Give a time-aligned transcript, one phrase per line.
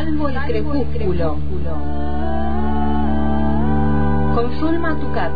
[0.00, 1.36] Salvo el crepúsculo.
[4.34, 5.32] Con Zulma Tucat.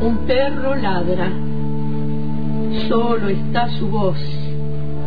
[0.00, 1.28] Un perro ladra.
[2.88, 4.16] Solo está su voz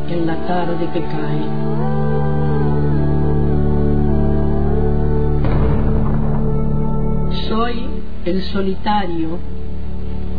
[0.08, 1.44] en la tarde que cae.
[7.50, 7.90] Soy
[8.26, 9.40] el solitario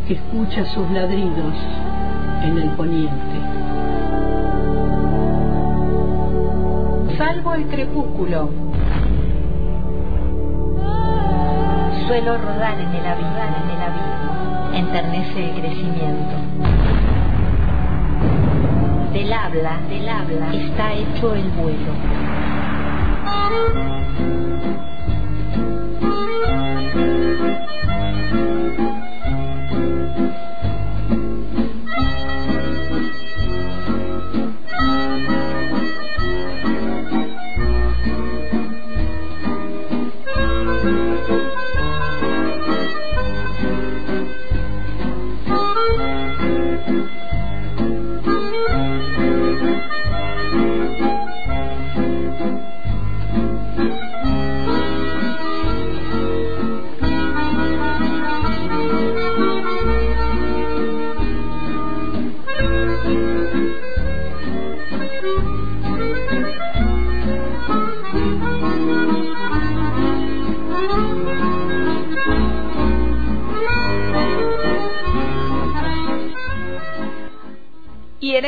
[0.07, 1.55] que escucha sus ladridos
[2.45, 3.34] en el poniente.
[7.53, 8.51] El crepúsculo.
[12.05, 16.35] Suelo rodar en el abismo, en el abismo, enternece el crecimiento.
[19.13, 21.93] Del habla, del habla, está hecho el vuelo.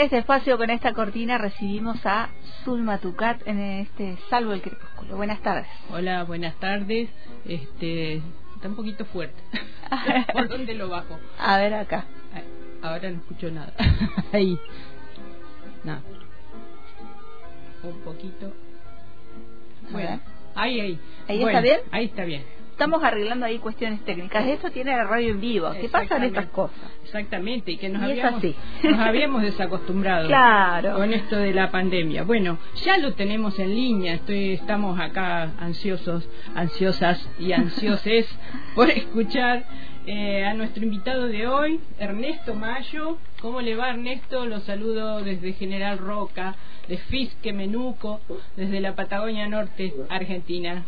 [0.06, 2.28] Este espacio con esta cortina recibimos a
[2.62, 5.16] Zulma Tucat en este Salvo el Crepúsculo.
[5.16, 5.66] Buenas tardes.
[5.90, 7.08] Hola, buenas tardes.
[7.44, 8.22] Este,
[8.54, 9.42] está un poquito fuerte.
[10.32, 11.18] ¿Por dónde lo bajo?
[11.40, 12.04] A ver acá.
[12.82, 13.72] Ahora no escucho nada.
[14.32, 14.56] Ahí.
[15.82, 15.98] No.
[17.82, 18.52] Un poquito.
[19.90, 20.20] Bueno,
[20.54, 21.00] ahí, ahí.
[21.26, 21.80] ¿Ahí está bien?
[21.90, 24.46] Ahí está bien estamos arreglando ahí cuestiones técnicas.
[24.46, 25.72] Esto tiene la radio en vivo.
[25.80, 26.76] ¿Qué pasan estas cosas?
[27.04, 28.42] Exactamente, y que nos, habíamos,
[28.82, 30.96] nos habíamos desacostumbrado claro.
[30.96, 32.24] con esto de la pandemia.
[32.24, 34.12] Bueno, ya lo tenemos en línea.
[34.12, 38.28] Estoy, estamos acá ansiosos, ansiosas y ansioses
[38.74, 39.64] por escuchar
[40.06, 43.16] eh, a nuestro invitado de hoy, Ernesto Mayo.
[43.40, 44.44] ¿Cómo le va Ernesto?
[44.44, 46.56] Lo saludo desde General Roca,
[46.88, 48.20] de Fisque Menuco,
[48.54, 50.84] desde la Patagonia Norte, Argentina.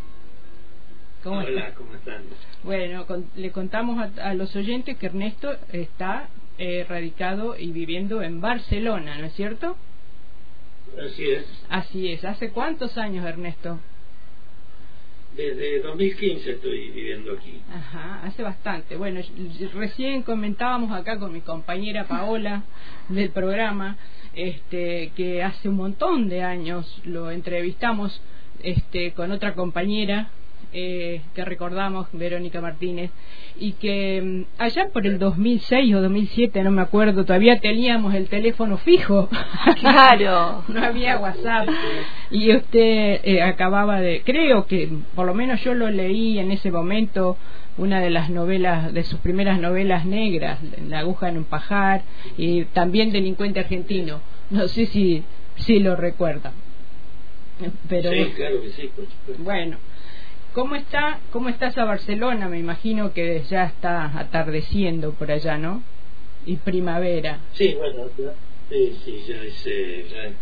[1.25, 2.23] Hola, ¿cómo están?
[2.63, 9.19] Bueno, le contamos a, los oyentes que Ernesto está eh, radicado y viviendo en Barcelona,
[9.19, 9.77] ¿no es cierto?
[11.05, 11.45] Así es.
[11.69, 12.25] Así es.
[12.25, 13.81] ¿Hace cuántos años, Ernesto?
[15.37, 17.61] Desde 2015 estoy viviendo aquí.
[17.73, 18.97] Ajá, hace bastante.
[18.97, 19.21] Bueno,
[19.75, 22.63] recién comentábamos acá con mi compañera Paola
[23.09, 23.97] del programa
[24.35, 28.21] este, que hace un montón de años lo entrevistamos
[28.63, 30.31] este, con otra compañera
[30.73, 33.11] eh, que recordamos, Verónica Martínez,
[33.59, 38.29] y que mm, allá por el 2006 o 2007, no me acuerdo, todavía teníamos el
[38.29, 39.29] teléfono fijo.
[39.81, 40.65] Claro.
[40.69, 41.69] no había WhatsApp.
[42.31, 46.71] Y usted eh, acababa de, creo que por lo menos yo lo leí en ese
[46.71, 47.37] momento,
[47.77, 50.59] una de las novelas, de sus primeras novelas negras,
[50.89, 52.03] La aguja en un pajar,
[52.37, 54.21] y también Delincuente Argentino.
[54.51, 55.23] No sé si,
[55.57, 56.53] si lo recuerda.
[57.89, 58.91] Pero, sí, claro que sí.
[59.39, 59.79] Bueno,
[60.59, 62.49] ¿Cómo está, cómo está esa Barcelona?
[62.49, 65.85] Me imagino que ya está atardeciendo por allá, ¿no?
[66.47, 67.39] Y primavera.
[67.53, 68.07] Sí, bueno,
[68.69, 70.33] sí, ya, es, eh, ya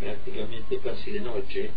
[0.00, 1.68] prácticamente casi de noche.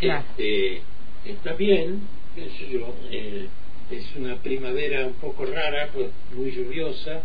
[0.00, 0.80] Este,
[1.26, 2.00] está bien,
[2.34, 3.48] qué sé yo, eh,
[3.90, 7.20] es una primavera un poco rara, pues muy lluviosa,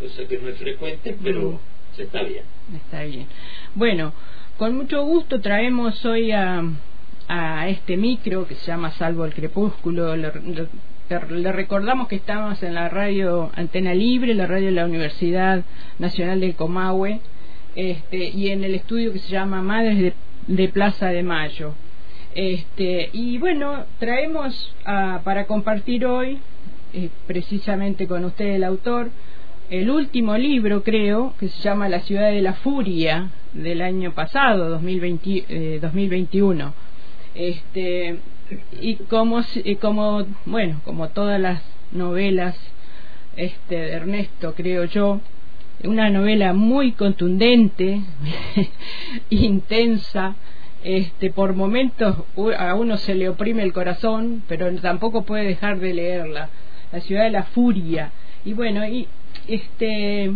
[0.00, 1.96] cosa que no es frecuente, pero mm.
[1.96, 2.44] se está bien.
[2.74, 3.26] Está bien.
[3.74, 4.14] Bueno,
[4.56, 6.62] con mucho gusto traemos hoy a
[7.28, 10.16] a este micro que se llama Salvo el Crepúsculo.
[10.16, 15.62] Le, recordamos que estamos en la radio Antena Libre, la radio de la Universidad
[15.98, 17.20] Nacional del Comahue,
[17.76, 20.14] este, y en el estudio que se llama Madres
[20.46, 21.74] de, Plaza de Mayo.
[22.34, 26.38] Este, y bueno, traemos para compartir hoy,
[26.94, 29.10] eh, precisamente con usted el autor,
[29.70, 34.70] el último libro, creo, que se llama La ciudad de la furia, del año pasado,
[34.70, 36.87] 2020, 2021
[37.38, 38.18] este
[38.80, 39.42] y como
[39.80, 41.62] como bueno como todas las
[41.92, 42.56] novelas
[43.36, 45.20] este de Ernesto creo yo
[45.84, 48.00] una novela muy contundente
[49.30, 50.36] intensa
[50.84, 52.16] este por momentos
[52.56, 56.50] a uno se le oprime el corazón pero tampoco puede dejar de leerla.
[56.92, 58.12] La ciudad de la furia.
[58.44, 59.08] Y bueno y
[59.48, 60.32] este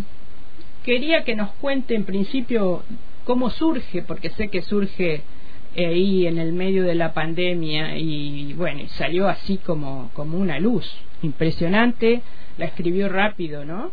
[0.85, 2.83] quería que nos cuente en principio
[3.25, 5.23] cómo surge porque sé que surge
[5.77, 10.87] ahí en el medio de la pandemia y bueno, salió así como, como una luz,
[11.23, 12.23] impresionante,
[12.59, 13.93] la escribió rápido, ¿no?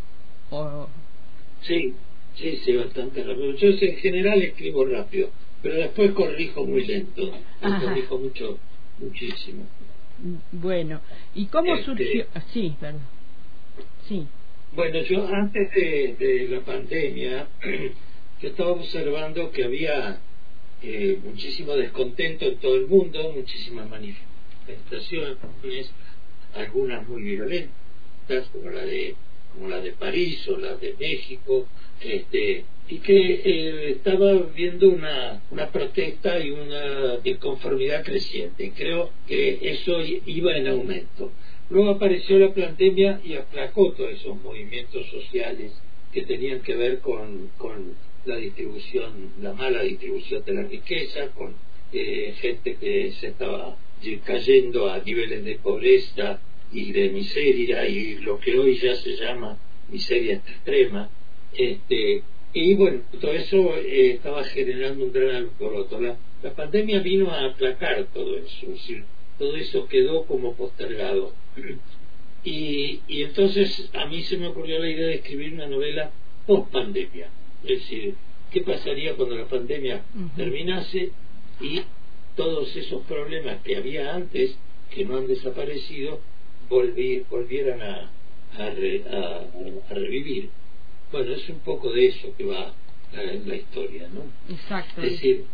[1.62, 1.94] Sí,
[2.36, 3.54] sí, sí, bastante rápido.
[3.54, 5.30] Yo en general escribo rápido,
[5.62, 7.31] pero después corrijo muy lento,
[7.62, 8.58] corrijo mucho,
[9.00, 9.66] muchísimo.
[10.52, 11.00] Bueno,
[11.34, 12.26] ¿y cómo este, surgió?
[12.36, 13.02] Ah, sí, perdón.
[14.08, 14.28] Sí.
[14.74, 17.48] Bueno, yo antes de, de la pandemia,
[18.42, 20.20] yo estaba observando que había
[20.81, 25.92] eh, muchísimo descontento en todo el mundo, muchísimas manifestaciones,
[26.54, 29.16] algunas muy violentas, como la de
[29.54, 31.68] como la de París o la de México,
[32.02, 38.72] este, y que eh, estaba viendo una, una protesta y una disconformidad creciente.
[38.76, 41.31] Creo que eso iba en aumento.
[41.70, 45.72] Luego apareció la pandemia y aplacó todos esos movimientos sociales
[46.12, 47.94] que tenían que ver con, con
[48.30, 51.54] la distribución, la mala distribución de la riqueza, con
[51.92, 53.76] eh, gente que se estaba
[54.24, 56.40] cayendo a niveles de pobreza
[56.72, 59.58] y de miseria y lo que hoy ya se llama
[59.90, 61.10] miseria extrema.
[61.54, 62.22] Este,
[62.54, 66.00] y bueno, todo eso eh, estaba generando un gran alboroto.
[66.00, 66.18] La,
[66.56, 68.68] pandemia vino a aplacar todo eso,
[69.38, 71.34] todo eso quedó como postergado.
[72.44, 76.12] Y, y entonces a mí se me ocurrió la idea de escribir una novela
[76.48, 77.30] post pandemia,
[77.63, 78.15] es decir,
[78.51, 80.03] qué pasaría cuando la pandemia
[80.35, 81.11] terminase
[81.61, 81.81] y
[82.35, 84.57] todos esos problemas que había antes,
[84.91, 86.21] que no han desaparecido,
[86.69, 88.11] volvieran a,
[88.57, 88.69] a,
[89.89, 90.50] revivir.
[91.11, 92.73] Bueno, es un poco de eso que va
[93.11, 94.23] la, historia, ¿no?
[94.53, 95.01] Exacto.
[95.01, 95.45] Es decir,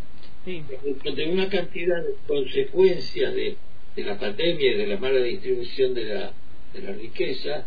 [0.46, 3.56] de una cantidad de consecuencias de,
[3.96, 6.34] de, la pandemia y de la mala distribución de la,
[6.74, 7.66] de la riqueza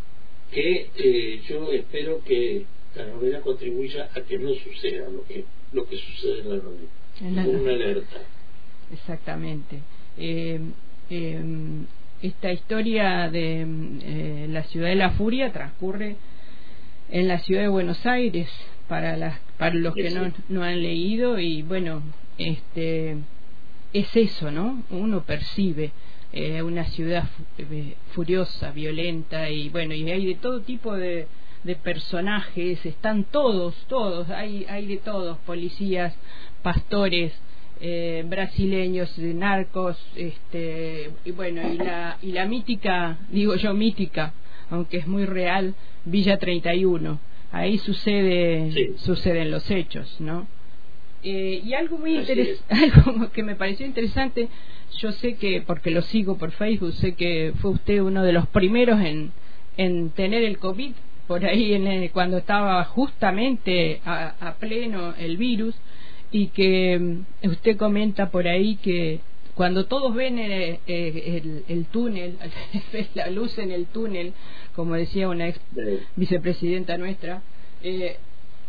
[0.53, 2.65] que eh, yo espero que
[2.95, 6.49] la novela contribuya a que no suceda lo que lo que sucede en
[7.37, 7.61] la novela.
[7.61, 8.17] una alerta.
[8.93, 9.81] Exactamente.
[10.17, 10.61] Eh,
[11.11, 11.45] eh,
[12.23, 16.17] esta historia de eh, la ciudad de la furia transcurre
[17.11, 18.49] en la ciudad de Buenos Aires
[18.89, 22.03] para las para los que no, no han leído y bueno
[22.39, 23.17] este
[23.93, 25.93] es eso no uno percibe
[26.33, 31.27] eh, una ciudad eh, furiosa violenta y bueno y hay de todo tipo de,
[31.65, 36.15] de personajes están todos todos hay hay de todos policías
[36.63, 37.33] pastores
[37.81, 44.35] eh, brasileños, de narcos, este, y bueno, y la, y la mítica, digo yo mítica,
[44.69, 45.75] aunque es muy real,
[46.05, 47.21] Villa 31.
[47.53, 50.49] Ahí sucede, suceden los hechos, ¿no?
[51.23, 52.19] Eh, y algo muy
[52.69, 54.49] algo que me pareció interesante,
[54.99, 58.49] yo sé que, porque lo sigo por Facebook, sé que fue usted uno de los
[58.49, 59.31] primeros en,
[59.77, 60.95] en tener el COVID,
[61.29, 65.77] por ahí en cuando estaba justamente a, a pleno el virus,
[66.31, 69.21] y que mm, usted comenta por ahí que
[69.55, 72.39] cuando todos ven eh, eh, el, el, túnel,
[73.15, 74.33] la luz en el túnel,
[74.75, 75.61] como decía una ex
[76.15, 77.43] vicepresidenta nuestra,
[77.83, 78.19] eh,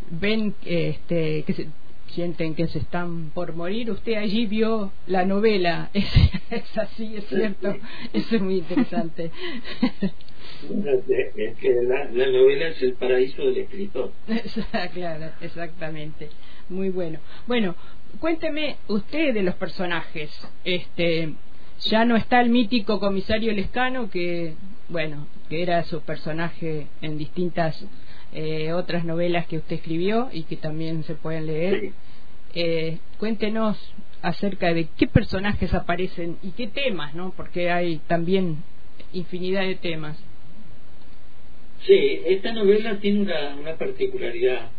[0.09, 1.67] ven este, que se,
[2.07, 3.91] sienten que se están por morir.
[3.91, 6.07] Usted allí vio la novela, es,
[6.49, 7.75] es así, es cierto,
[8.11, 9.31] eso es muy interesante.
[10.63, 14.11] Es que la, la novela es el paraíso del escritor.
[14.93, 16.29] claro, exactamente
[16.69, 17.19] muy bueno.
[17.47, 17.75] Bueno,
[18.19, 20.31] cuénteme usted de los personajes.
[20.63, 21.33] Este,
[21.81, 24.55] ya no está el mítico comisario Lescano que,
[24.87, 27.83] bueno, que era su personaje en distintas
[28.31, 31.91] eh, otras novelas que usted escribió y que también se pueden leer.
[32.53, 33.77] Eh, cuéntenos
[34.21, 37.31] acerca de qué personajes aparecen y qué temas, ¿no?
[37.31, 38.63] Porque hay también
[39.13, 40.17] infinidad de temas.
[41.85, 44.71] Sí, esta novela tiene una, una particularidad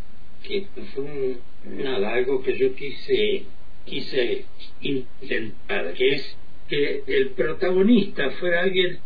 [0.42, 1.38] que fue un,
[1.82, 3.44] nada, algo que yo quise,
[3.84, 4.44] quise
[4.80, 6.36] intentar, que es
[6.68, 8.98] que el protagonista fuera alguien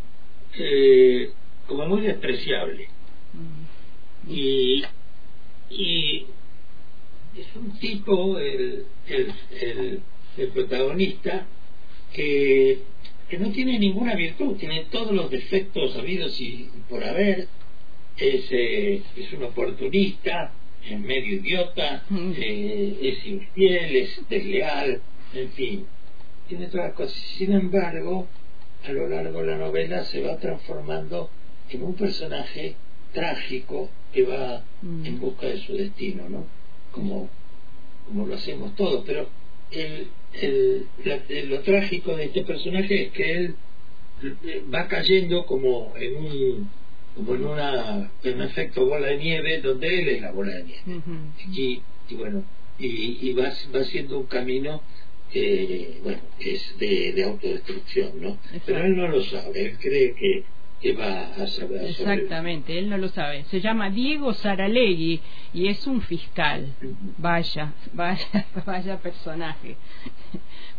[0.58, 1.30] eh,
[1.66, 2.88] como muy despreciable.
[4.28, 4.82] Y,
[5.70, 6.26] y
[7.36, 10.00] es un tipo, el, el, el,
[10.36, 11.46] el protagonista,
[12.12, 12.78] que,
[13.28, 17.48] que no tiene ninguna virtud, tiene todos los defectos habidos y por haber,
[18.16, 20.52] es, eh, es un oportunista,
[20.84, 25.00] es medio idiota, eh, es infiel, es desleal,
[25.32, 25.86] en fin,
[26.48, 27.16] tiene todas las cosas.
[27.36, 28.28] Sin embargo,
[28.84, 31.30] a lo largo de la novela se va transformando
[31.70, 32.74] en un personaje
[33.12, 35.06] trágico que va mm.
[35.06, 36.46] en busca de su destino, ¿no?
[36.92, 37.28] Como,
[38.06, 39.28] como lo hacemos todos, pero
[39.70, 40.86] el, el,
[41.48, 43.54] lo trágico de este personaje es que él
[44.72, 46.70] va cayendo como en un
[47.14, 50.64] como en, una, en un efecto bola de nieve donde él es la bola de
[50.64, 51.02] nieve.
[51.52, 52.44] y, y, bueno,
[52.78, 54.82] y, y va, va siendo un camino
[55.32, 58.38] que, bueno, es de, de autodestrucción, ¿no?
[58.66, 60.44] Pero él no lo sabe, él cree que
[60.84, 61.86] que va a saber.
[61.86, 63.44] Exactamente, él no lo sabe.
[63.44, 65.18] Se llama Diego Saralegui
[65.54, 66.74] y es un fiscal.
[67.16, 69.76] Vaya, vaya, vaya personaje.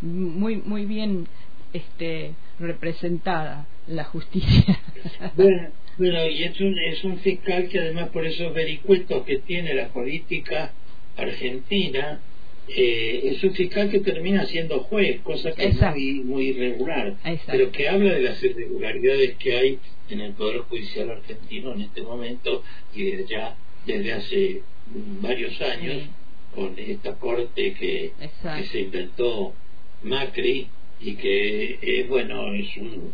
[0.02, 1.28] Muy, muy bien
[1.76, 4.80] este, representada la justicia.
[5.36, 9.74] Bueno, bueno, y es un, es un fiscal que además por esos vericuetos que tiene
[9.76, 10.74] la política
[11.16, 12.20] argentina,
[12.68, 17.16] eh, es un fiscal que termina siendo juez, cosa que es muy, muy irregular,
[17.46, 19.80] pero que habla de las irregularidades que hay
[20.10, 22.64] en el Poder Judicial argentino en este momento
[22.94, 23.56] y desde ya
[23.86, 24.62] desde hace
[25.22, 26.04] varios años
[26.56, 28.12] con esta corte que,
[28.72, 29.54] se inventó
[30.04, 30.68] Macri
[31.00, 33.14] y que eh, bueno es un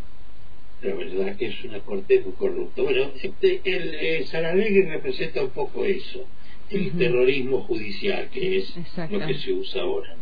[0.81, 5.85] la verdad que es una corte muy corrupta bueno este, el eh, representa un poco
[5.85, 6.25] eso
[6.69, 8.73] el terrorismo judicial que es
[9.09, 10.15] lo que se usa ahora.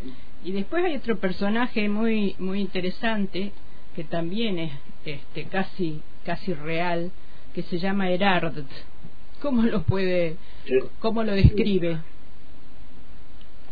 [0.44, 3.52] Y después hay otro personaje muy muy interesante
[3.96, 4.72] que también es
[5.06, 7.12] este casi casi real
[7.54, 8.64] que se llama Erard.
[9.42, 10.36] ¿Cómo lo puede,
[11.00, 12.00] cómo lo describe?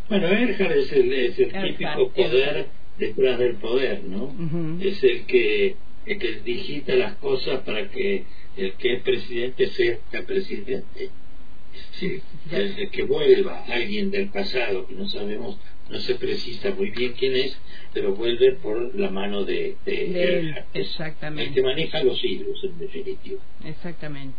[0.08, 2.66] Bueno, Erhard es el, típico poder
[2.98, 4.34] detrás del poder, ¿no?
[4.80, 5.76] Es el que,
[6.06, 8.24] el que digita las cosas para que
[8.56, 11.10] el que es presidente sea presidente.
[11.92, 15.58] Sí, el que vuelva alguien del pasado que no sabemos
[15.90, 17.58] no se precisa muy bien quién es,
[17.92, 20.54] pero vuelve por la mano de, él.
[20.74, 21.48] Exactamente.
[21.48, 23.40] El que maneja los hilos, en definitiva.
[23.64, 24.36] Exactamente.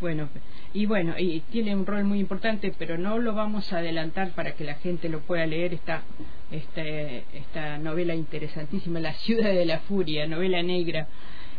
[0.00, 0.28] Bueno,
[0.72, 4.54] y bueno, y tiene un rol muy importante, pero no lo vamos a adelantar para
[4.54, 6.02] que la gente lo pueda leer, esta,
[6.50, 11.08] esta, esta novela interesantísima, La ciudad de la furia, novela negra.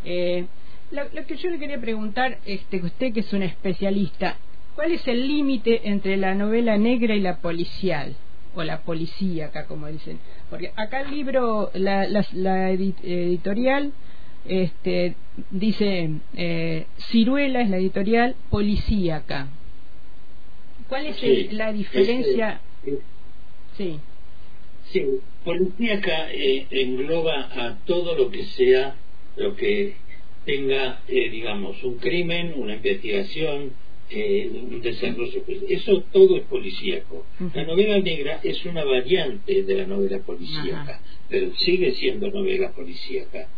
[0.05, 0.45] Eh,
[0.91, 4.37] lo, que yo le quería preguntar, este, usted que es un especialista,
[4.75, 8.15] ¿cuál es el límite entre la novela negra y la policial?
[8.55, 13.91] o la policía acá como dicen porque acá el libro la, la, editorial
[14.45, 15.15] este
[15.51, 19.49] dice eh, Ciruela es la editorial policíaca
[20.89, 22.59] ¿cuál es la diferencia?
[23.77, 23.99] sí
[24.91, 25.05] sí
[25.43, 28.95] policíaca eh, engloba a todo lo que sea
[29.35, 29.95] lo que
[30.45, 33.73] tenga eh, digamos un crimen una investigación
[34.09, 35.43] eh, un desarrollo.
[35.67, 37.25] Eso todo es policíaco.
[37.53, 43.49] La novela negra es una variante de la novela policíaca, pero sigue siendo novela policíaca.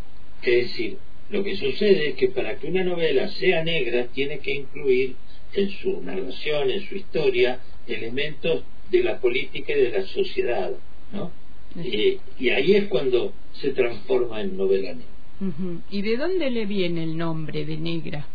[0.42, 0.98] Es decir,
[1.30, 5.16] lo que sucede es que para que una novela sea negra tiene que incluir
[5.54, 10.72] en su narración, en su historia, elementos de la política y de la sociedad,
[11.14, 11.32] ¿no?
[11.78, 15.82] Eh, y ahí es cuando se transforma en novela negra.
[15.90, 18.26] ¿Y de dónde le viene el nombre de negra?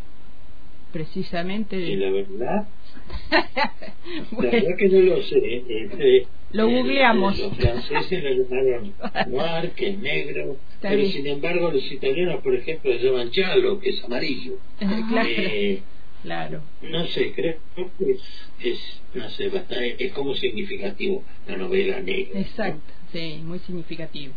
[0.95, 1.77] precisamente.
[1.77, 2.69] Y la verdad,
[4.31, 5.63] la verdad que no lo sé.
[5.69, 7.37] Este, lo googleamos.
[7.37, 8.95] los franceses lo llamaron
[9.33, 13.91] noir, que es negro, pero sin embargo los italianos, por ejemplo, lo llaman giallo, que
[13.91, 14.55] es amarillo.
[14.81, 15.94] Eh, claro.
[16.83, 18.23] No sé, creo que es,
[18.61, 22.41] es, no sé, bastante, es como significativo la novela negra.
[22.41, 24.35] Exacto, sí, muy significativo.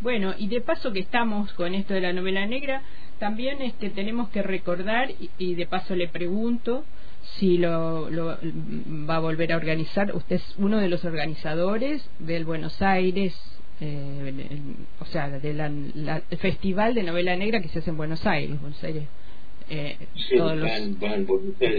[0.00, 2.82] Bueno, y de paso que estamos con esto de la novela negra,
[3.18, 6.84] también este, tenemos que recordar, y, de paso le pregunto
[7.36, 10.14] si lo, va a volver a organizar.
[10.14, 13.38] Usted es uno de los organizadores del Buenos Aires,
[13.82, 14.58] eh,
[15.00, 18.58] o sea, del Festival de Novela Negra que se hace en Buenos Aires.
[18.58, 19.04] Buenos Aires
[19.70, 19.96] eh,
[20.36, 20.68] todos los...
[20.68, 21.26] van,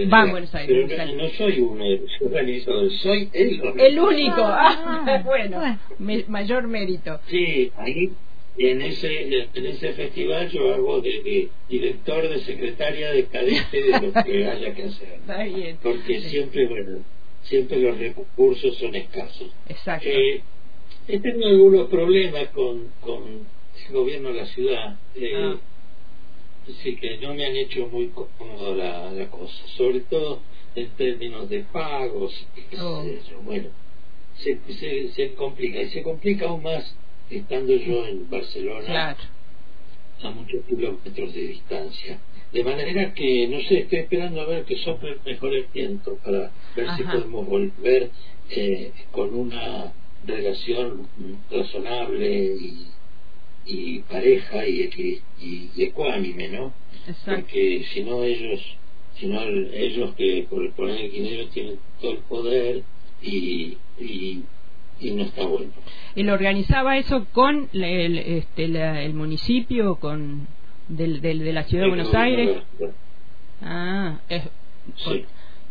[0.10, 0.86] van, Buenos Aires.
[0.88, 1.82] Pero no, soy un
[2.22, 5.80] organizador, soy el El único, ah, ah bueno,
[6.28, 7.20] mayor mérito.
[7.28, 8.12] Sí, ahí
[8.58, 14.24] en ese en ese festival yo hago de, director de secretaria de cadete de lo
[14.24, 15.14] que haya que hacer.
[15.16, 15.78] Está bien.
[15.82, 17.00] porque siempre bueno
[17.44, 19.52] siempre los recursos son escasos.
[19.68, 20.08] Exacto.
[20.08, 20.42] Eh,
[21.08, 23.24] he tenido algunos problemas con con
[23.88, 24.98] el gobierno de la ciudad.
[25.16, 25.56] Eh, ah.
[26.84, 30.40] Sí que no me han hecho muy cómodo la, la cosa sobre todo
[30.76, 33.04] en términos de pagos y oh.
[33.44, 33.70] bueno
[34.38, 36.96] se, se, se complica y se complica aún más
[37.30, 39.18] estando yo en Barcelona
[40.24, 42.20] a muchos kilómetros de distancia.
[42.52, 46.52] De manera que, no sé, estoy esperando a ver que sople mejor el viento para
[46.76, 48.12] ver si podemos volver
[48.50, 49.94] eh, con una
[50.26, 51.08] relación
[51.50, 52.88] razonable y,
[53.66, 56.74] y pareja y, y, ecuánime, ¿no?
[57.26, 58.60] Porque si no ellos,
[59.16, 62.84] si no ellos que por poner el dinero tienen todo el poder
[63.22, 64.44] y, y
[65.02, 65.72] y no está bueno.
[66.16, 70.48] ¿Él organizaba eso con el, este, el municipio, con
[70.88, 72.58] del, del, de la ciudad de Buenos Aires?
[73.62, 74.20] Ah,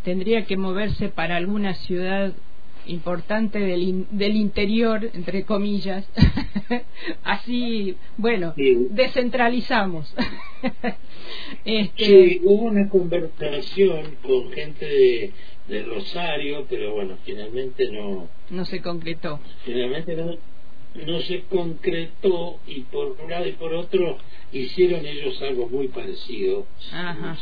[0.03, 2.33] tendría que moverse para alguna ciudad
[2.91, 6.09] importante del, del interior, entre comillas.
[7.25, 8.55] Así, bueno,
[8.91, 10.15] descentralizamos.
[11.65, 12.05] este...
[12.05, 15.33] Sí, hubo una conversación con gente de,
[15.69, 18.29] de Rosario, pero bueno, finalmente no...
[18.51, 19.41] No se concretó.
[19.65, 20.37] Finalmente no,
[20.95, 24.19] no se concretó y por un lado y por otro
[24.53, 26.67] hicieron ellos algo muy parecido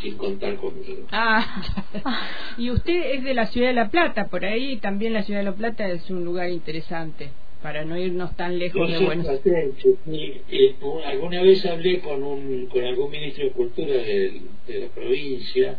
[0.02, 1.06] sin contar conmigo.
[1.10, 1.62] Ah,
[2.58, 5.46] y usted es de la ciudad de La Plata, por ahí también la ciudad de
[5.46, 7.30] La Plata es un lugar interesante
[7.62, 9.74] para no irnos tan lejos de Buenos Aires.
[10.06, 10.76] Eh,
[11.06, 15.78] alguna vez hablé con un con algún ministro de Cultura de, de la provincia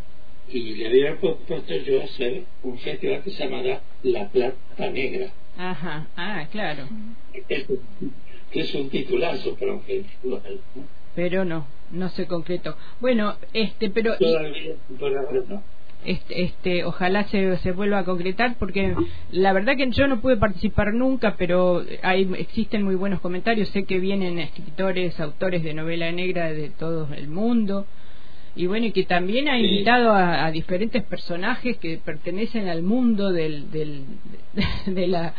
[0.51, 6.07] y le había propuesto yo hacer un festival que se llamará La Plata Negra Ajá,
[6.15, 6.87] ah, claro.
[8.51, 10.59] Que es un titulazo para un festival.
[11.15, 12.75] Pero no, no se concretó.
[12.99, 14.13] Bueno, este, pero...
[16.05, 18.95] Este, este, ojalá se, se vuelva a concretar porque
[19.31, 23.83] la verdad que yo no pude participar nunca pero hay existen muy buenos comentarios sé
[23.83, 27.85] que vienen escritores autores de novela negra de todo el mundo
[28.59, 33.71] y bueno, y que también ha invitado a, diferentes personajes que pertenecen al mundo del,
[33.71, 34.03] del
[34.85, 35.33] de la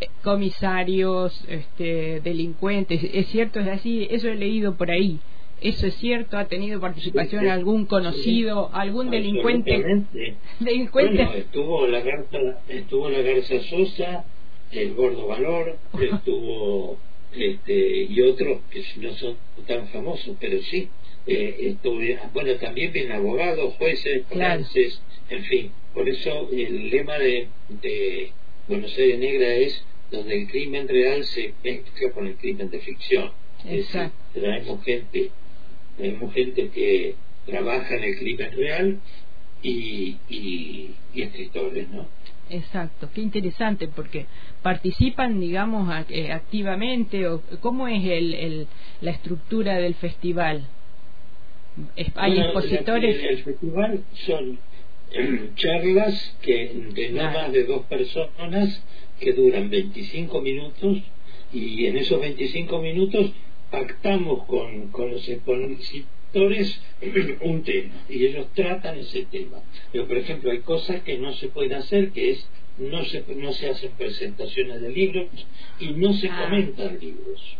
[0.00, 5.18] eh, comisarios, este, delincuentes, es cierto, es así, eso he leído por ahí.
[5.60, 10.06] Eso es cierto, ha tenido participación algún conocido, algún delincuente.
[10.60, 11.22] delincuente.
[11.22, 12.38] Bueno, estuvo la Garza,
[12.70, 14.24] estuvo la Garza Sosa,
[14.72, 16.96] el Gordo Valor, estuvo
[17.32, 20.88] este y otros que no son tan famosos, pero sí,
[21.26, 21.76] eh,
[22.32, 25.72] bueno, también vienen abogados, jueces, jueces, en fin.
[25.94, 28.32] Por eso el lema de, de
[28.68, 33.30] Buenos Aires Negra es donde el crimen real se mezcla con el crimen de ficción.
[33.68, 34.16] Exacto.
[34.32, 35.30] traemos gente,
[35.96, 37.14] traemos gente que
[37.46, 39.00] trabaja en el crimen real
[39.62, 42.08] y, y, escritores, ¿no?
[42.50, 44.26] Exacto, qué interesante porque
[44.62, 48.66] participan, digamos, eh, activamente o cómo es el, el,
[49.00, 50.66] la estructura del festival
[52.16, 53.22] hay expositores.
[53.22, 54.58] el festival son
[55.12, 58.84] em, charlas que de no más de dos personas
[59.20, 60.98] que duran 25 minutos
[61.52, 63.32] y en esos 25 minutos
[63.70, 66.04] pactamos con, con los expositores
[67.40, 69.58] un tema y ellos tratan ese tema.
[69.92, 72.46] Pero, por ejemplo, hay cosas que no se pueden hacer, que es
[72.78, 75.26] no se, no se hacen presentaciones de libros
[75.78, 76.44] y no se ah.
[76.44, 77.56] comentan libros.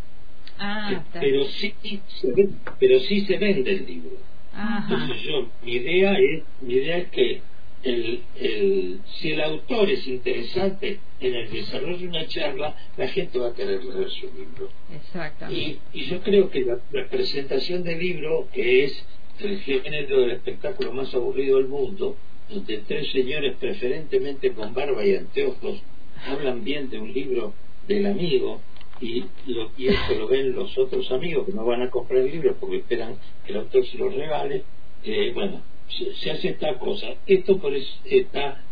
[0.58, 4.18] Ah, pero sí se pero sí se vende el libro
[4.52, 7.40] entonces yo mi idea es mi idea es que
[7.82, 13.38] el, el, si el autor es interesante en el desarrollo de una charla, la gente
[13.38, 14.68] va a querer leer su libro.
[14.94, 15.78] Exactamente.
[15.92, 19.04] Y, y yo creo que la, presentación del libro, que es
[19.40, 22.16] el género del espectáculo más aburrido del mundo,
[22.50, 25.82] donde tres señores preferentemente con barba y anteojos
[26.26, 27.54] hablan bien de un libro
[27.88, 28.60] del amigo,
[29.00, 32.30] y, lo, y esto lo ven los otros amigos que no van a comprar el
[32.30, 33.16] libro porque esperan
[33.46, 34.64] que el autor se lo regale,
[35.04, 37.08] eh, bueno, se, hace esta cosa.
[37.26, 38.62] Esto por eso está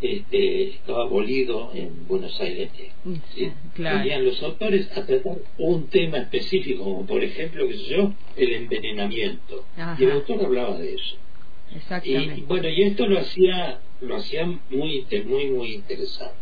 [0.00, 2.70] este, estaba abolido en Buenos Aires.
[3.34, 3.52] ¿sí?
[3.76, 9.64] los autores a tratar un tema específico, como por ejemplo, qué sé yo, el envenenamiento.
[9.98, 11.16] Y el autor hablaba de eso.
[11.74, 12.40] Exactamente.
[12.40, 16.34] Y, bueno, y esto lo hacía, lo hacía muy, muy, muy interesante.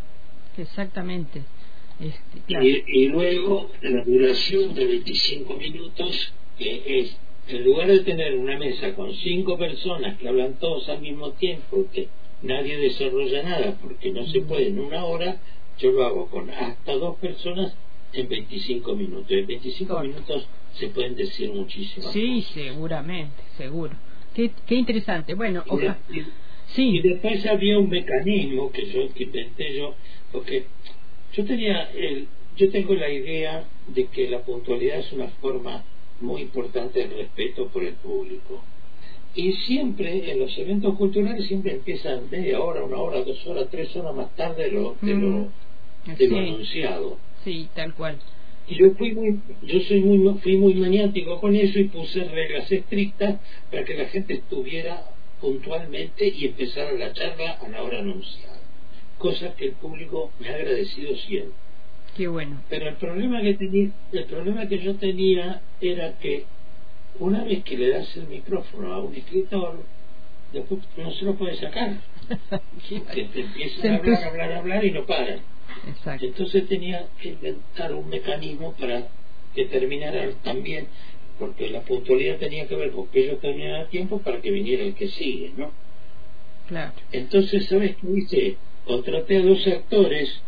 [0.57, 1.41] Exactamente.
[1.99, 8.57] Este, y, luego la duración de 25 minutos, que es, en lugar de tener una
[8.57, 12.07] mesa con cinco personas que hablan todos al mismo tiempo, que
[12.41, 15.37] nadie desarrolla nada porque no se puede en una hora,
[15.77, 17.75] yo lo hago con hasta dos personas
[18.13, 19.31] en 25 minutos.
[19.31, 23.93] En 25 minutos se pueden decir muchísimas Sí, seguramente, seguro.
[24.33, 25.33] Qué, qué interesante.
[25.33, 25.97] Bueno, ojalá.
[26.67, 26.89] Sí.
[26.97, 29.95] Y después había un mecanismo que yo que inventé yo,
[30.31, 30.65] porque
[31.33, 32.27] yo tenía el,
[32.57, 35.83] yo tengo la idea de que la puntualidad es una forma
[36.21, 38.63] muy importante de respeto por el público.
[39.35, 43.95] Y siempre en los eventos culturales siempre empiezan media hora, una hora, dos horas, tres
[43.95, 46.29] horas más tarde de lo, de lo, mm.
[46.29, 47.17] lo anunciado.
[47.43, 48.17] Sí, tal cual.
[48.67, 52.71] Y yo fui muy, yo soy muy, fui muy maniático con eso y puse reglas
[52.71, 55.03] estrictas para que la gente estuviera
[55.41, 58.55] puntualmente y empezara la charla a la hora anunciada
[59.17, 61.64] cosa que el público me ha agradecido siempre.
[62.15, 62.61] Qué bueno.
[62.69, 66.45] Pero el problema que tenía, el problema que yo tenía era que
[67.19, 69.83] una vez que le das el micrófono a un escritor,
[70.53, 71.97] después no se lo puede sacar.
[72.89, 75.39] que te empiezan a hablar, hablar, hablar y no paran.
[75.87, 76.25] Exacto.
[76.25, 79.07] Entonces tenía que inventar un mecanismo para
[79.53, 80.87] que terminara también,
[81.37, 84.83] porque la puntualidad tenía que ver con que ellos terminaran a tiempo para que viniera
[84.83, 85.71] el que sigue, ¿no?
[86.67, 86.93] Claro.
[87.11, 88.57] Entonces, ¿sabes qué hice?
[88.85, 90.41] contraté a dos actores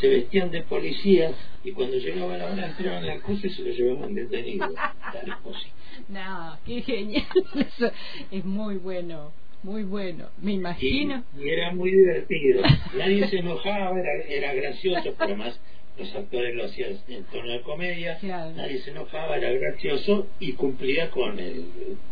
[0.00, 3.70] se vestían de policías y cuando llegaba la hora entraban al curso y se lo
[3.70, 4.68] llevaban detenido.
[6.08, 7.26] no, qué genial.
[7.54, 7.90] Eso
[8.30, 9.32] es muy bueno.
[9.60, 11.24] Muy bueno, me imagino.
[11.36, 12.62] Y, era muy divertido.
[12.96, 15.60] Nadie se enojaba, era, era gracioso, pero además
[15.98, 21.10] los actores lo hacían en tono de comedia, nadie se enojaba, era gracioso y cumplía
[21.10, 21.64] con el,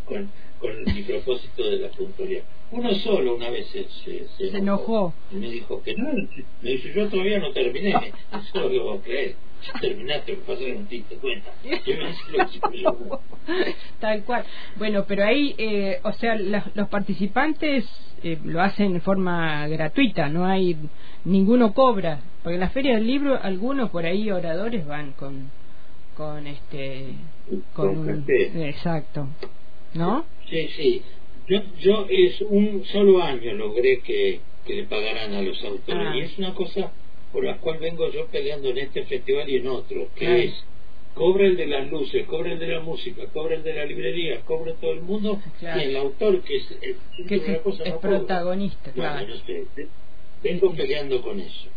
[0.05, 2.43] con, con mi propósito de la puntualidad.
[2.69, 5.13] Uno solo una vez se, se, enojó.
[5.31, 6.11] Y me dijo que no,
[6.61, 7.91] me dice, yo todavía no terminé.
[7.91, 9.35] Eso es lo que vos crees.
[9.79, 11.51] Terminaste, lo que pasa no te cuenta.
[13.99, 14.43] Tal cual.
[14.75, 17.85] Bueno, pero ahí, eh, o sea, los participantes
[18.33, 20.75] eh, lo hacen de forma gratuita, no hay,
[21.25, 22.21] ninguno cobra.
[22.43, 25.51] Porque en la Feria del Libro, algunos por ahí oradores van con,
[26.15, 27.13] con este,
[27.73, 29.27] con, exacto.
[29.93, 30.25] ¿No?
[30.49, 31.01] Sí, sí.
[31.47, 36.07] Yo, yo es un solo año logré que, que le pagaran a los autores.
[36.07, 36.15] Ah.
[36.15, 36.91] Y es una cosa
[37.31, 40.65] por la cual vengo yo peleando en este festival y en otro, que es
[41.17, 44.41] cobra el de las luces, cobra el de la música, cobra el de la librería,
[44.41, 46.67] cobra todo el mundo y el autor que es,
[47.27, 48.91] que cosa es protagonista.
[48.91, 49.33] Claro.
[50.43, 51.69] vengo peleando con eso.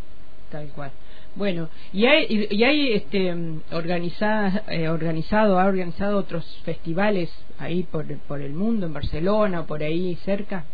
[0.50, 0.90] Tal cual.
[1.34, 8.40] Bueno, y hay, y hay este, eh, organizado, ha organizado otros festivales ahí por, por
[8.40, 10.64] el mundo, en Barcelona, por ahí cerca.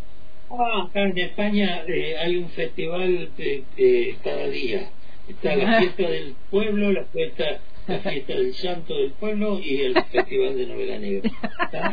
[0.49, 4.89] Ah, acá en España eh, hay un festival de, cada día.
[5.27, 7.59] Está la fiesta del pueblo, la fiesta,
[7.93, 11.31] la fiesta del santo del pueblo y el festival de novela negra.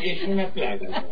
[0.02, 1.06] Es una plaga.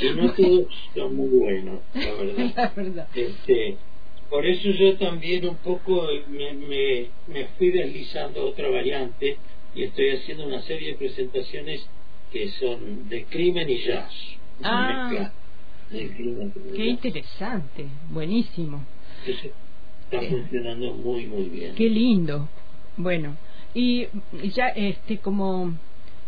[0.00, 2.52] Y no todos son muy buenos, la verdad.
[2.56, 3.08] La verdad.
[3.14, 3.76] Este,
[4.30, 9.36] por eso yo también un poco me, me, me fui deslizando otra variante
[9.74, 11.86] y estoy haciendo una serie de presentaciones
[12.32, 14.12] que son de crimen y jazz.
[14.62, 15.32] Ah,
[15.90, 18.84] qué interesante, buenísimo.
[19.26, 21.74] está funcionando muy, muy bien.
[21.74, 22.48] Qué lindo.
[22.96, 23.36] Bueno,
[23.74, 24.08] y
[24.54, 25.72] ya este como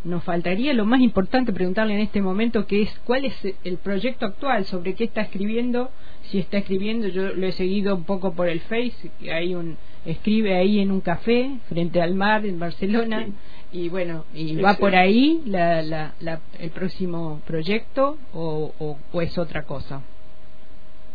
[0.05, 4.27] nos faltaría lo más importante preguntarle en este momento que es cuál es el proyecto
[4.27, 5.91] actual sobre qué está escribiendo
[6.25, 10.57] si está escribiendo yo lo he seguido un poco por el Face hay un escribe
[10.57, 13.29] ahí en un café frente al mar en Barcelona
[13.73, 18.73] y bueno y va por ahí la, la, el próximo proyecto o,
[19.13, 20.03] o, es otra cosa.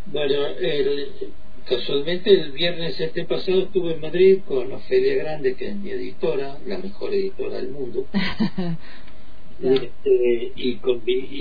[0.05, 0.35] Bueno
[1.67, 6.57] casualmente el viernes este pasado estuve en Madrid con Ofelia Grande, que es mi editora,
[6.65, 8.05] la mejor editora del mundo.
[9.59, 10.75] Este, y,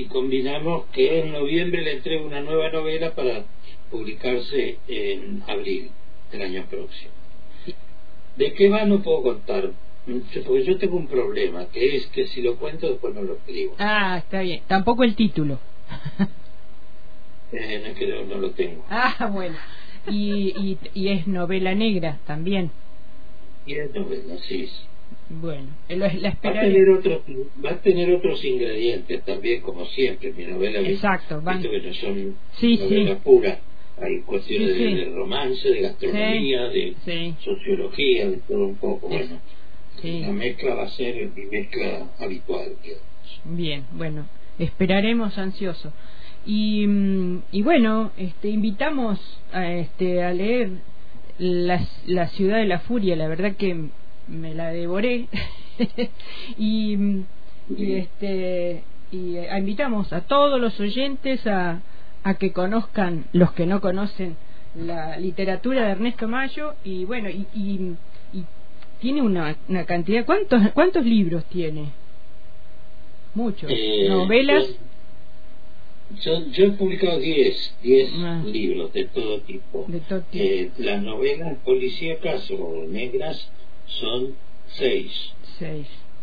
[0.08, 3.44] combinamos que en noviembre le entrego una nueva novela para
[3.90, 5.90] publicarse en abril
[6.32, 7.10] del año próximo.
[8.36, 8.86] ¿De qué va?
[8.86, 9.70] No puedo contar,
[10.06, 13.74] porque yo tengo un problema, que es que si lo cuento después no lo escribo.
[13.78, 14.62] Ah, está bien.
[14.66, 15.58] Tampoco el título.
[17.52, 18.82] eh, no, es que no lo tengo.
[18.88, 19.58] Ah, bueno
[20.08, 22.70] y, y, es novela negra también.
[23.66, 24.68] Y es novela, sí.
[25.28, 27.22] Bueno, la va, a tener otros,
[27.64, 30.32] va a tener otros ingredientes también, como siempre.
[30.32, 31.62] Mi novela, Exacto, van...
[31.62, 33.60] que no son sí, novela pura.
[34.00, 36.94] Hay cuestiones de, romance, de gastronomía, de
[37.40, 39.08] sociología, de todo un poco.
[39.08, 39.40] Bueno,
[40.02, 42.72] la mezcla va a ser mi mezcla habitual.
[43.44, 44.26] Bien, bueno,
[44.58, 45.92] esperaremos ansioso.
[46.46, 46.86] Y,
[47.50, 49.18] y bueno, este, invitamos
[49.52, 50.70] a, este, a leer
[51.38, 53.88] la, la ciudad de la furia, la verdad que
[54.28, 55.26] me la devoré.
[56.56, 56.96] Y,
[57.76, 58.82] y este
[59.12, 61.82] y eh, invitamos a todos los oyentes a,
[62.24, 64.36] a que conozcan los que no conocen
[64.74, 66.74] la literatura de Ernesto Mayo.
[66.82, 67.96] Y bueno y, y,
[69.00, 70.24] tiene una, una cantidad.
[70.24, 71.90] Cuántos cuántos libros tiene
[73.34, 73.70] muchos.
[73.70, 74.64] Eh, novelas
[76.22, 78.42] yo, he publicado 10 10 ah.
[78.46, 79.86] libros de todo tipo.
[80.32, 83.50] Eh, las novelas policíacas o negras
[83.86, 84.34] son
[84.74, 85.32] 6.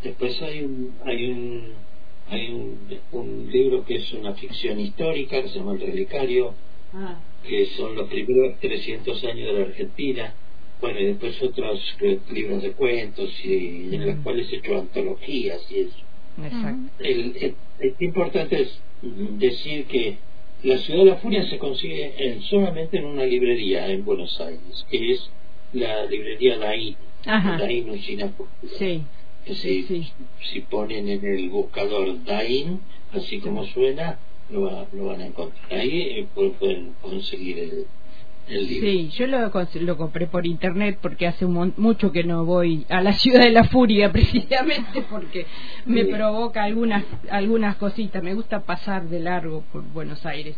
[0.04, 1.84] Después hay un, hay un
[2.30, 2.78] hay un,
[3.12, 6.54] un, libro que es una ficción histórica que se llama El Relicario,
[6.94, 7.20] ah.
[7.48, 10.34] que son los primeros 300 años de la Argentina.
[10.80, 11.96] Bueno, y después otros
[12.32, 14.24] libros de cuentos y, en los mm.
[14.24, 15.98] cuales he hecho antologías y eso.
[16.38, 16.92] Exacto.
[17.00, 20.18] El, el, el importante es decir que
[20.64, 25.12] la ciudad de la furia se consigue solamente en una librería en Buenos Aires, que
[25.12, 25.30] es
[25.74, 28.02] la librería Daín, Daín
[28.78, 29.04] Sí.
[29.46, 30.08] Si,
[30.52, 32.80] si ponen en el buscador Daín,
[33.12, 34.18] así como suena,
[34.50, 35.66] lo, lo van a encontrar.
[35.70, 37.86] Ahí eh, pueden conseguir el,
[38.48, 39.52] Sí, yo lo,
[39.82, 43.64] lo compré por internet porque hace mucho que no voy a la ciudad de la
[43.66, 45.46] furia precisamente porque
[45.86, 48.22] me provoca algunas algunas cositas.
[48.22, 50.58] Me gusta pasar de largo por Buenos Aires,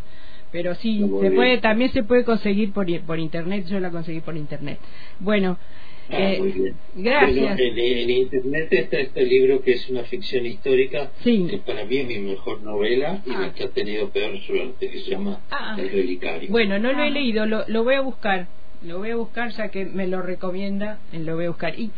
[0.51, 4.35] pero sí, se puede, también se puede conseguir por, por internet, yo la conseguí por
[4.35, 4.79] internet.
[5.19, 5.57] Bueno,
[6.09, 6.75] Ah, eh, muy bien.
[6.95, 7.59] Gracias.
[7.59, 12.19] en, internet está este libro que es una ficción histórica, que para mí es mi
[12.19, 13.53] mejor novela y la ah.
[13.53, 15.75] que ha tenido peor suerte, que se llama ah.
[15.79, 16.49] El Relicario.
[16.49, 18.47] Bueno, no lo he leído, lo, lo voy a buscar
[18.83, 21.91] lo voy a buscar ya que me lo recomienda lo voy a buscar y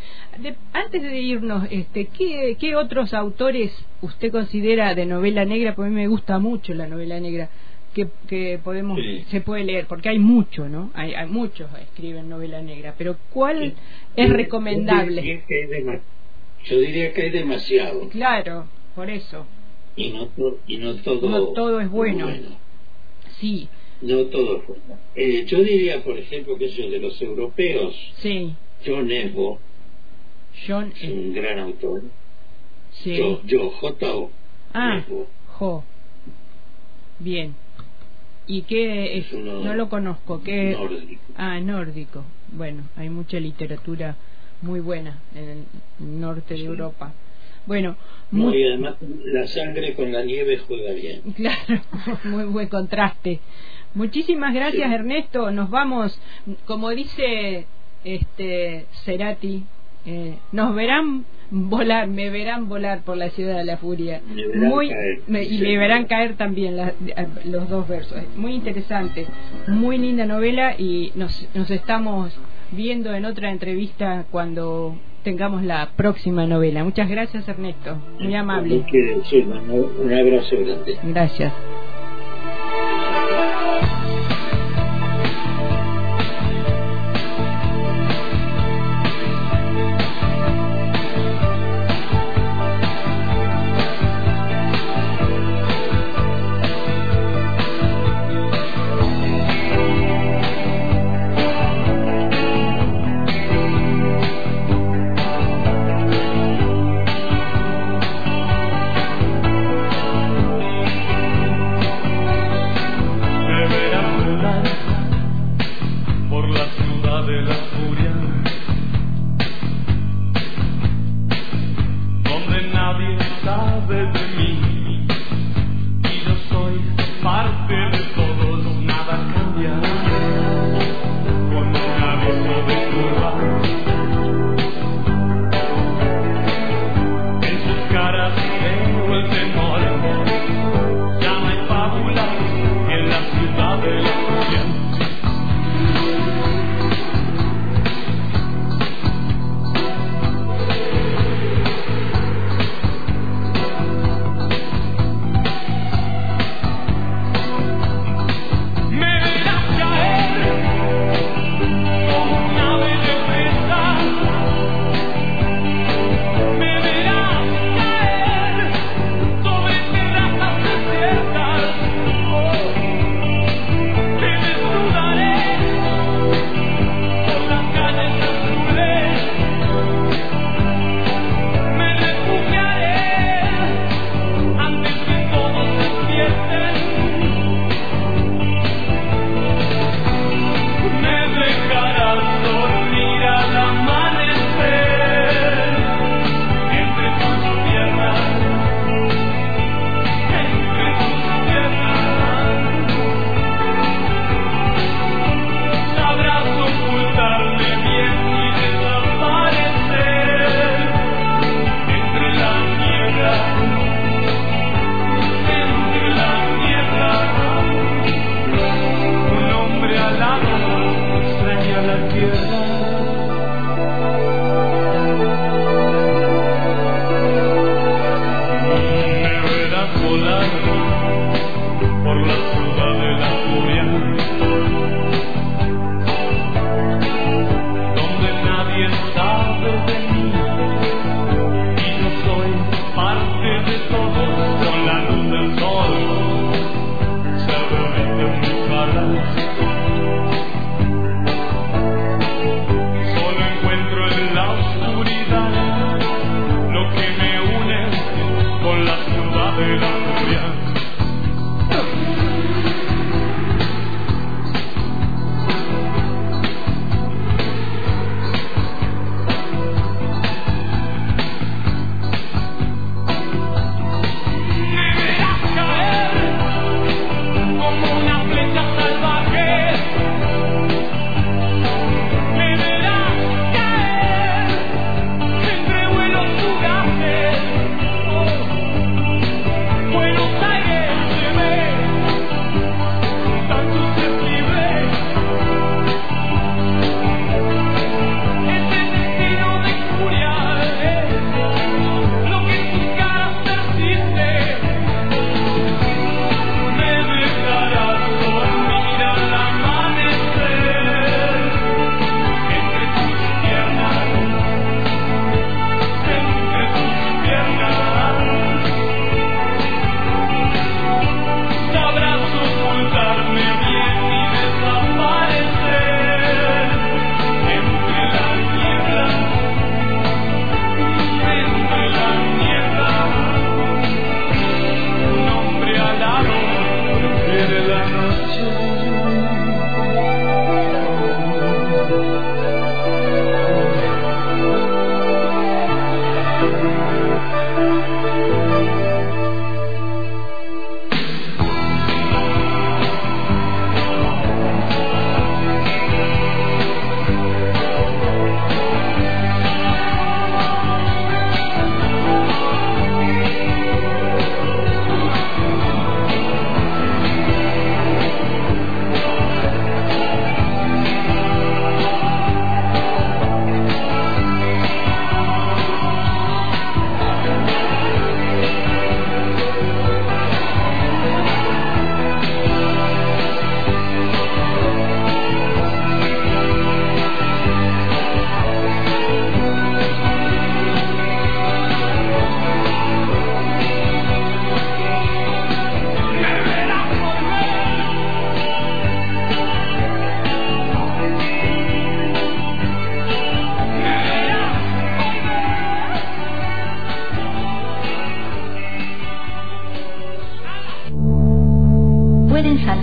[0.74, 5.90] antes de irnos este ¿qué, ¿qué, otros autores usted considera de novela negra porque a
[5.90, 7.50] mí me gusta mucho la novela negra
[8.28, 12.94] que, podemos se puede leer porque hay mucho no hay, hay muchos escriben novela negra
[12.98, 13.74] pero cuál
[14.16, 15.44] es recomendable
[16.70, 18.10] yo diría que hay demasiado.
[18.10, 19.46] Claro por eso.
[19.96, 20.30] Y no
[20.68, 22.30] y no todo no todo es bueno,
[23.40, 23.68] sí.
[24.02, 25.00] No todo es bueno.
[25.16, 28.56] Eh, yo diría por ejemplo que es de los europeos sí.
[28.86, 29.60] John Esbo
[30.68, 32.04] John es un gran autor.
[32.92, 33.18] Sí.
[33.18, 34.32] Yo, yo J O
[34.74, 35.04] ah
[35.54, 35.84] Jo.
[37.20, 37.56] Bien
[38.48, 39.34] ¿Y qué es?
[39.34, 40.42] no lo conozco.
[40.42, 40.72] ¿Qué?
[40.72, 41.22] Nórdico.
[41.36, 42.24] Ah, nórdico.
[42.52, 44.16] Bueno, hay mucha literatura
[44.62, 47.14] muy buena en el norte de Europa.
[47.66, 47.98] Bueno,
[48.32, 48.64] muy...
[48.64, 51.22] además la sangre con la nieve juega bien.
[51.36, 51.82] Claro,
[52.24, 53.42] muy buen contraste.
[53.94, 55.52] Muchísimas gracias Ernesto.
[55.52, 56.20] Nos vamos,
[56.66, 57.68] como dice
[58.04, 59.66] este Cerati,
[60.10, 64.22] eh, nos verán volar, me verán volar por la ciudad de la furia.
[64.56, 64.90] Muy,
[65.28, 66.78] y me verán caer también
[67.44, 68.18] los dos versos.
[68.38, 69.28] Muy interesante,
[69.68, 72.40] muy linda novela y nos, nos estamos
[72.72, 76.86] viendo en otra entrevista cuando tengamos la próxima novela.
[76.86, 78.86] Muchas gracias Ernesto, muy amable.
[80.02, 80.98] Un abrazo grande.
[81.04, 81.52] Gracias.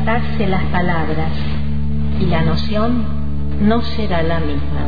[0.04, 1.32] Las palabras
[2.20, 3.04] y la noción
[3.62, 4.82] no será la misma.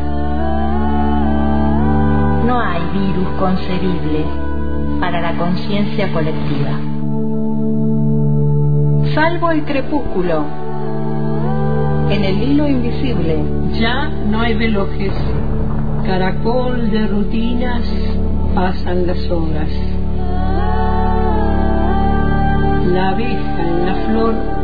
[2.45, 4.27] No hay virus concebible
[5.01, 6.79] para la conciencia colectiva.
[9.15, 10.45] Salvo el crepúsculo.
[12.11, 13.43] En el hilo invisible.
[13.81, 15.15] Ya no hay velojes.
[16.05, 17.83] Caracol de rutinas
[18.55, 19.71] pasan las horas.
[22.93, 24.56] La abeja en la flor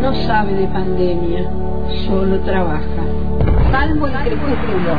[0.00, 1.50] no sabe de pandemia,
[2.06, 3.04] solo trabaja.
[3.70, 4.98] Salvo el crepúsculo.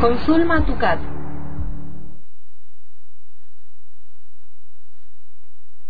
[0.00, 0.98] Con Zulma Tucat.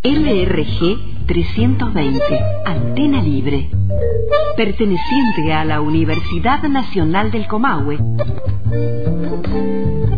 [0.03, 2.21] LRG 320,
[2.67, 3.71] Antena Libre.
[4.57, 7.99] Perteneciente a la Universidad Nacional del Comahue.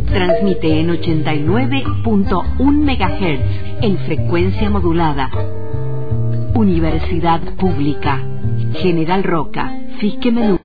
[0.06, 5.30] Transmite en 89.1 MHz en frecuencia modulada.
[6.54, 8.22] Universidad Pública.
[8.74, 10.60] General Roca, Fisque Menú.